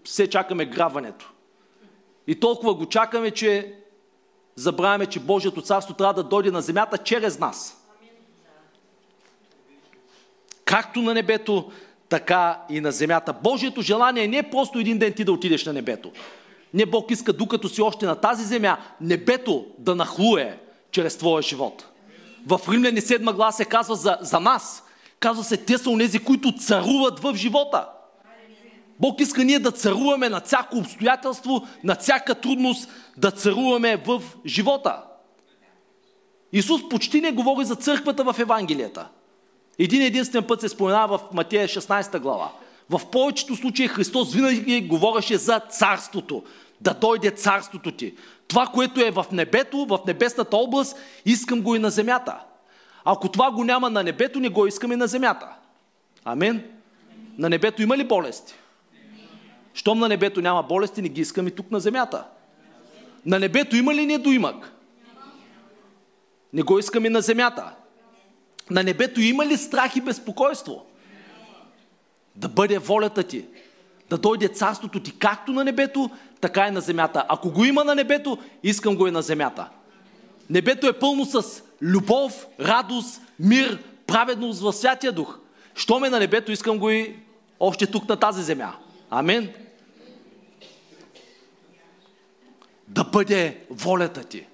[0.04, 1.32] все чакаме грабването.
[2.26, 3.74] И толкова го чакаме, че
[4.56, 7.82] забравяме, че Божието царство трябва да дойде на земята чрез нас.
[10.64, 11.70] Както на небето,
[12.08, 13.32] така и на земята.
[13.32, 16.10] Божието желание не е просто един ден ти да отидеш на небето.
[16.74, 20.58] Не Бог иска, докато си още на тази земя, небето да нахлуе
[20.90, 21.86] чрез твоя живот.
[22.46, 24.84] В Римляни 7 глава се казва за, за нас.
[25.20, 27.88] Казва се, те са онези, които царуват в живота.
[29.00, 35.02] Бог иска ние да царуваме на всяко обстоятелство, на всяка трудност, да царуваме в живота.
[36.52, 39.08] Исус почти не говори за църквата в Евангелията.
[39.78, 42.52] Един единствен път се споменава в Матея 16 глава.
[42.90, 46.42] В повечето случаи Христос винаги говореше за царството.
[46.80, 48.14] Да дойде царството ти.
[48.48, 52.38] Това, което е в небето, в небесната област, искам го и на земята.
[53.04, 55.48] Ако това го няма на небето, не го искаме на земята.
[56.24, 56.62] Амин.
[57.38, 58.54] На небето има ли болести?
[59.76, 62.24] Щом на небето няма болести, не ги искаме тук на земята.
[63.26, 64.72] На небето има ли недоимък?
[66.52, 67.74] Не го искаме на земята.
[68.70, 70.86] На небето има ли страх и безпокойство?
[72.36, 73.44] Да бъде волята ти.
[74.10, 76.10] Да дойде царството ти както на небето,
[76.40, 77.24] така и на земята.
[77.28, 79.68] Ако го има на небето, искам го и на земята.
[80.50, 85.38] Небето е пълно с любов, радост, мир, праведност в Святия Дух.
[85.74, 87.16] Що ме на небето, искам го и
[87.60, 88.74] още тук на тази земя.
[89.10, 89.52] Амин.
[92.88, 94.46] да бъде волята ти.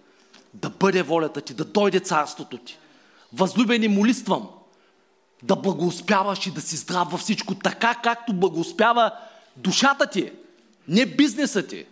[0.55, 2.78] Да бъде волята ти, да дойде царството ти.
[3.32, 4.48] Възлюбени, молиствам
[5.42, 9.12] да благоуспяваш и да си здрав във всичко, така както благоуспява
[9.57, 10.32] душата ти,
[10.88, 11.86] не бизнеса ти,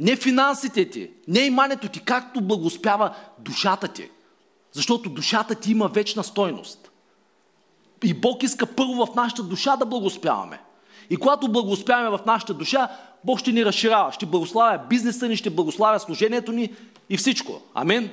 [0.00, 4.10] не финансите ти, не имането ти, както благоуспява душата ти.
[4.72, 6.90] Защото душата ти има вечна стойност.
[8.04, 10.60] И Бог иска първо в нашата душа да благоуспяваме.
[11.10, 12.88] И когато благоуспяваме в нашата душа,
[13.24, 16.74] Бог ще ни разширява, ще благославя бизнеса ни, ще благославя служението ни
[17.10, 17.62] и всичко.
[17.74, 18.10] Амин.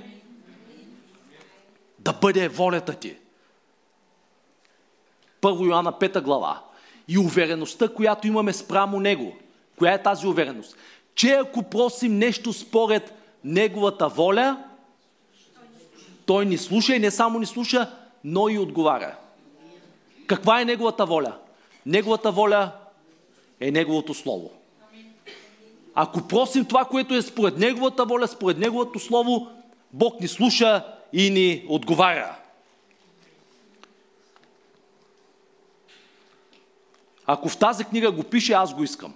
[1.99, 3.15] Да бъде волята ти.
[5.41, 6.61] Първо Йоанна 5 глава.
[7.07, 9.35] И увереността, която имаме спрямо Него.
[9.77, 10.77] Коя е тази увереност?
[11.15, 13.13] Че ако просим нещо според
[13.43, 14.63] Неговата воля,
[16.25, 17.91] Той ни слуша и не само ни слуша,
[18.23, 19.15] но и отговаря.
[20.27, 21.37] Каква е Неговата воля?
[21.85, 22.71] Неговата воля
[23.59, 24.51] е Неговото Слово.
[25.95, 29.47] Ако просим това, което е според Неговата воля, според Неговото Слово,
[29.93, 32.35] Бог ни слуша и ни отговаря.
[37.25, 39.13] Ако в тази книга го пише, аз го искам.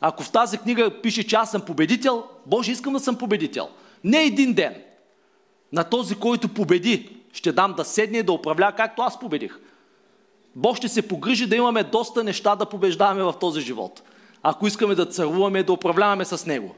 [0.00, 3.68] Ако в тази книга пише, че аз съм победител, Боже, искам да съм победител.
[4.04, 4.82] Не един ден.
[5.72, 9.58] На този, който победи, ще дам да седне и да управлява, както аз победих.
[10.56, 14.02] Бог ще се погрижи да имаме доста неща да побеждаваме в този живот
[14.42, 16.74] ако искаме да царуваме, да управляваме с Него.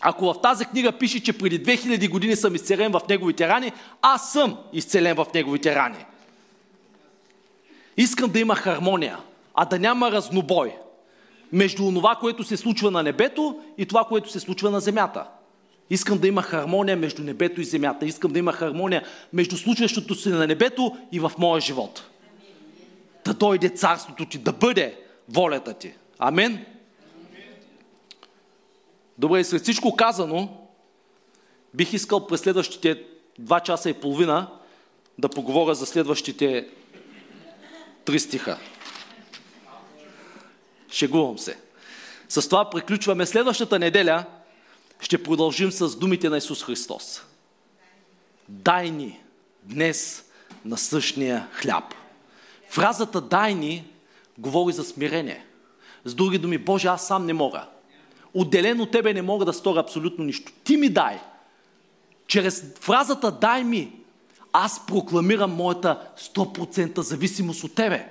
[0.00, 4.32] Ако в тази книга пише, че преди 2000 години съм изцелен в Неговите рани, аз
[4.32, 6.04] съм изцелен в Неговите рани.
[7.96, 9.18] Искам да има хармония,
[9.54, 10.74] а да няма разнобой
[11.52, 15.24] между това, което се случва на небето и това, което се случва на земята.
[15.90, 18.06] Искам да има хармония между небето и земята.
[18.06, 22.02] Искам да има хармония между случващото се на небето и в моя живот.
[23.28, 25.94] Да дойде царството ти, да бъде волята ти.
[26.18, 26.66] Амен.
[29.18, 30.68] Добре, след всичко казано,
[31.74, 33.04] бих искал през следващите
[33.38, 34.50] два часа и половина
[35.18, 36.68] да поговоря за следващите
[38.04, 38.58] три стиха.
[40.90, 41.58] Шегувам се.
[42.28, 43.26] С това приключваме.
[43.26, 44.24] Следващата неделя
[45.00, 47.22] ще продължим с думите на Исус Христос.
[48.48, 49.20] Дай ни
[49.62, 50.24] днес
[50.64, 51.94] на същия хляб.
[52.68, 53.84] Фразата дай ни
[54.38, 55.44] говори за смирение.
[56.04, 57.66] С други думи, Боже, аз сам не мога.
[58.34, 60.52] Отделено от Тебе не мога да сторя абсолютно нищо.
[60.64, 61.20] Ти ми дай.
[62.26, 63.92] Чрез фразата дай ми,
[64.52, 68.08] аз прокламирам моята 100% зависимост от Тебе.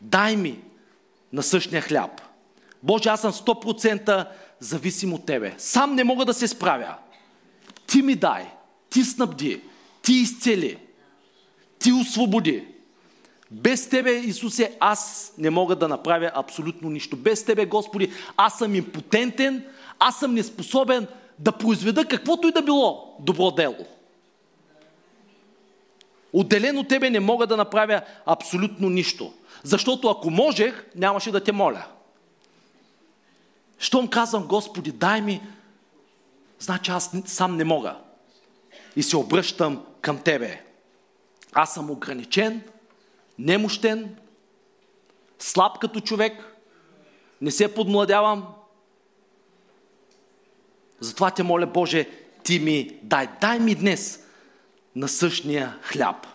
[0.00, 0.60] дай ми
[1.32, 2.20] на същия хляб.
[2.82, 4.26] Боже, аз съм 100%
[4.60, 5.54] зависим от Тебе.
[5.58, 6.94] Сам не мога да се справя.
[7.86, 8.46] Ти ми дай,
[8.90, 9.62] Ти снабди,
[10.02, 10.78] Ти изцели,
[11.78, 12.71] Ти освободи.
[13.52, 17.16] Без Тебе, Исусе, аз не мога да направя абсолютно нищо.
[17.16, 19.64] Без Тебе, Господи, аз съм импотентен,
[19.98, 21.06] аз съм неспособен
[21.38, 23.86] да произведа каквото и да било добро дело.
[26.32, 29.32] Отделен от Тебе не мога да направя абсолютно нищо.
[29.62, 31.84] Защото ако можех, нямаше да те моля.
[33.78, 35.42] Щом казвам, Господи, дай ми,
[36.58, 37.96] значи аз сам не мога.
[38.96, 40.64] И се обръщам към Тебе.
[41.52, 42.62] Аз съм ограничен,
[43.38, 44.16] немощен,
[45.38, 46.56] слаб като човек,
[47.40, 48.46] не се подмладявам.
[51.00, 52.08] Затова те моля, Боже,
[52.44, 53.28] Ти ми дай.
[53.40, 54.24] Дай ми днес
[54.96, 56.26] на същия хляб.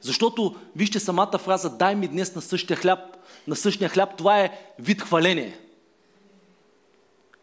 [0.00, 2.98] Защото, вижте самата фраза, дай ми днес на същия хляб,
[3.46, 5.60] на същия хляб, това е вид хваление.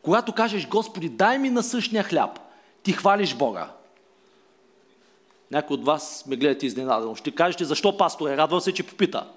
[0.01, 2.39] Когато кажеш, Господи, дай ми на същия хляб,
[2.83, 3.71] ти хвалиш Бога.
[5.51, 7.15] Някой от вас ме гледате изненадано.
[7.15, 8.37] Ще кажете, защо пасторе?
[8.37, 9.27] Радвам се, че попита.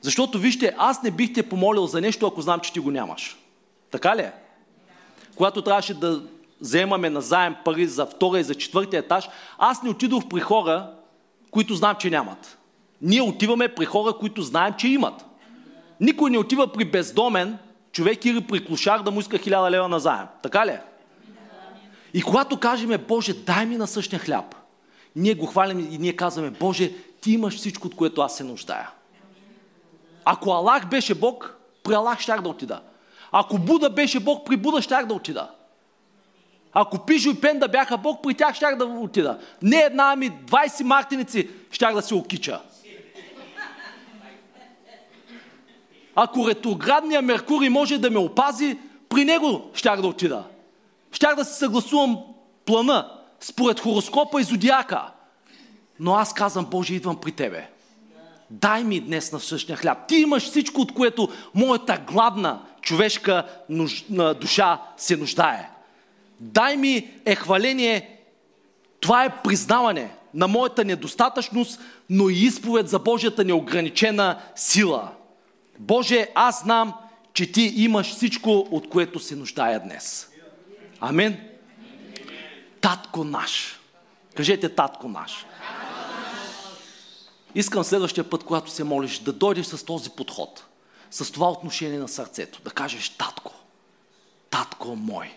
[0.00, 3.36] Защото, вижте, аз не бих те помолил за нещо, ако знам, че ти го нямаш.
[3.90, 4.32] Така ли е?
[5.36, 6.22] Когато трябваше да
[6.60, 9.28] вземаме на заем пари за втора и за четвъртия етаж,
[9.58, 10.90] аз не отидох при хора,
[11.50, 12.58] които знам, че нямат.
[13.02, 15.24] Ние отиваме при хора, които знаем, че имат.
[16.00, 17.58] Никой не отива при бездомен
[17.92, 20.26] човек или при клошар да му иска хиляда лева на заем.
[20.42, 20.82] Така ли е?
[22.14, 24.54] И когато кажеме, Боже, дай ми на същия хляб,
[25.16, 28.90] ние го хвалим и ние казваме, Боже, ти имаш всичко, от което аз се нуждая.
[30.24, 32.80] Ако Аллах беше Бог, при Аллах щях да отида.
[33.32, 35.50] Ако Буда беше Бог, при Буда щях да отида.
[36.72, 39.38] Ако Пижо и Пенда бяха Бог, при тях щях да отида.
[39.62, 42.60] Не една, ами 20 мартиници щях да се окича.
[46.14, 50.44] Ако ретроградният Меркурий може да ме опази, при него щях да отида.
[51.12, 52.18] Щях да се съгласувам
[52.64, 55.12] плана според хороскопа и зодиака.
[56.00, 57.68] Но аз казвам, Боже, идвам при Тебе.
[58.50, 59.98] Дай ми днес на същия хляб.
[60.08, 64.04] Ти имаш всичко, от което моята гладна човешка нуж...
[64.40, 65.70] душа се нуждае.
[66.40, 68.20] Дай ми е хваление.
[69.00, 71.80] Това е признаване на моята недостатъчност,
[72.10, 75.10] но и изповед за Божията неограничена сила.
[75.78, 76.92] Боже, аз знам,
[77.32, 80.29] че Ти имаш всичко, от което се нуждая днес.
[81.00, 81.36] Амин.
[82.80, 83.80] Татко наш.
[84.36, 85.46] Кажете татко наш.
[87.54, 90.64] Искам следващия път, когато се молиш, да дойдеш с този подход,
[91.10, 93.52] с това отношение на сърцето, да кажеш татко,
[94.50, 95.36] татко мой,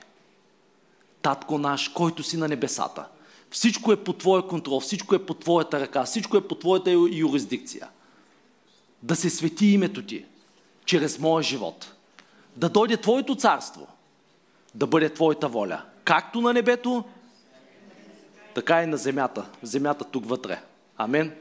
[1.22, 3.08] татко наш, който си на небесата.
[3.52, 7.90] Всичко е по твоя контрол, всичко е по твоята ръка, всичко е по твоята юрисдикция.
[9.04, 10.26] Да се свети името ти
[10.86, 11.94] чрез моя живот.
[12.56, 13.88] Да дойде твоето царство–
[14.76, 15.82] да бъде Твоята воля.
[16.04, 17.04] Както на небето,
[18.54, 19.46] така и на земята.
[19.62, 20.62] Земята тук вътре.
[20.98, 21.32] Амин.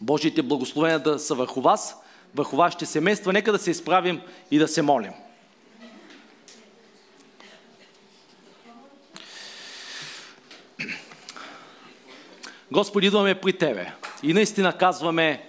[0.00, 1.96] Божиите благословения да са върху вас,
[2.34, 3.32] върху вашите семейства.
[3.32, 4.20] Нека да се изправим
[4.50, 5.12] и да се молим.
[12.72, 15.48] Господи, идваме при Тебе и наистина казваме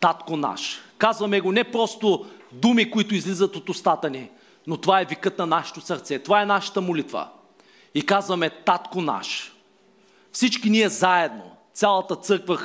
[0.00, 0.80] Татко наш.
[0.98, 4.30] Казваме го не просто думи, които излизат от устата ни,
[4.66, 6.18] но това е викът на нашето сърце.
[6.18, 7.28] Това е нашата молитва.
[7.94, 9.52] И казваме Татко наш.
[10.32, 12.58] Всички ние заедно, цялата църква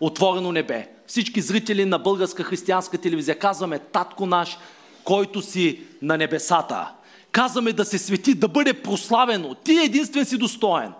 [0.00, 4.58] Отворено небе, всички зрители на българска християнска телевизия, казваме Татко наш,
[5.04, 6.92] който си на небесата.
[7.32, 9.54] Казваме да се свети, да бъде прославено.
[9.54, 10.92] Ти единствен си достоен.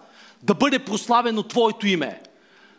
[0.43, 2.22] Да бъде прославено Твоето име.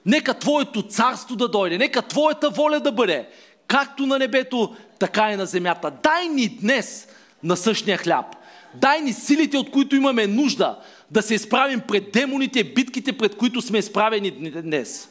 [0.06, 1.78] Нека Твоето царство да дойде.
[1.78, 3.30] Нека Твоята воля да бъде.
[3.68, 5.92] Както на небето, така и на земята.
[6.04, 7.08] Дай ни днес
[7.44, 8.26] на същия хляб.
[8.74, 10.80] Дай ни силите, от които имаме нужда,
[11.12, 14.32] да се изправим пред демоните, битките, пред които сме изправени
[14.62, 15.10] днес.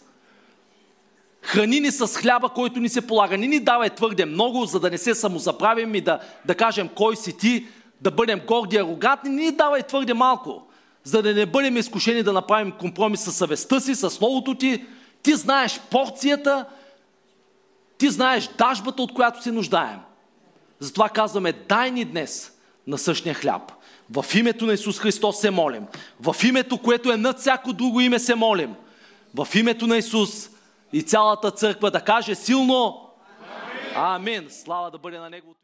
[1.43, 3.39] Храни ни с хляба, който ни се полага.
[3.39, 7.17] Не ни давай твърде много, за да не се самозаправим и да, да кажем кой
[7.17, 7.67] си ти,
[8.01, 9.31] да бъдем горди и арогатни.
[9.31, 10.63] Не ни давай твърде малко,
[11.05, 14.85] за да не бъдем изкушени да направим компромис с съвестта си, с словото ти.
[15.23, 16.65] Ти знаеш порцията,
[17.99, 19.99] ти знаеш дажбата, от която се нуждаем.
[20.81, 22.53] Затова казваме, дай ни днес
[22.87, 23.73] на същия хляб.
[24.11, 25.87] В името на Исус Христос се молим.
[26.21, 28.75] В името, което е над всяко друго име се молим.
[29.35, 30.51] В името на Исус
[30.93, 33.11] и цялата църква да каже силно
[33.95, 34.47] Амин.
[34.51, 35.59] Слава да бъде на Неговото.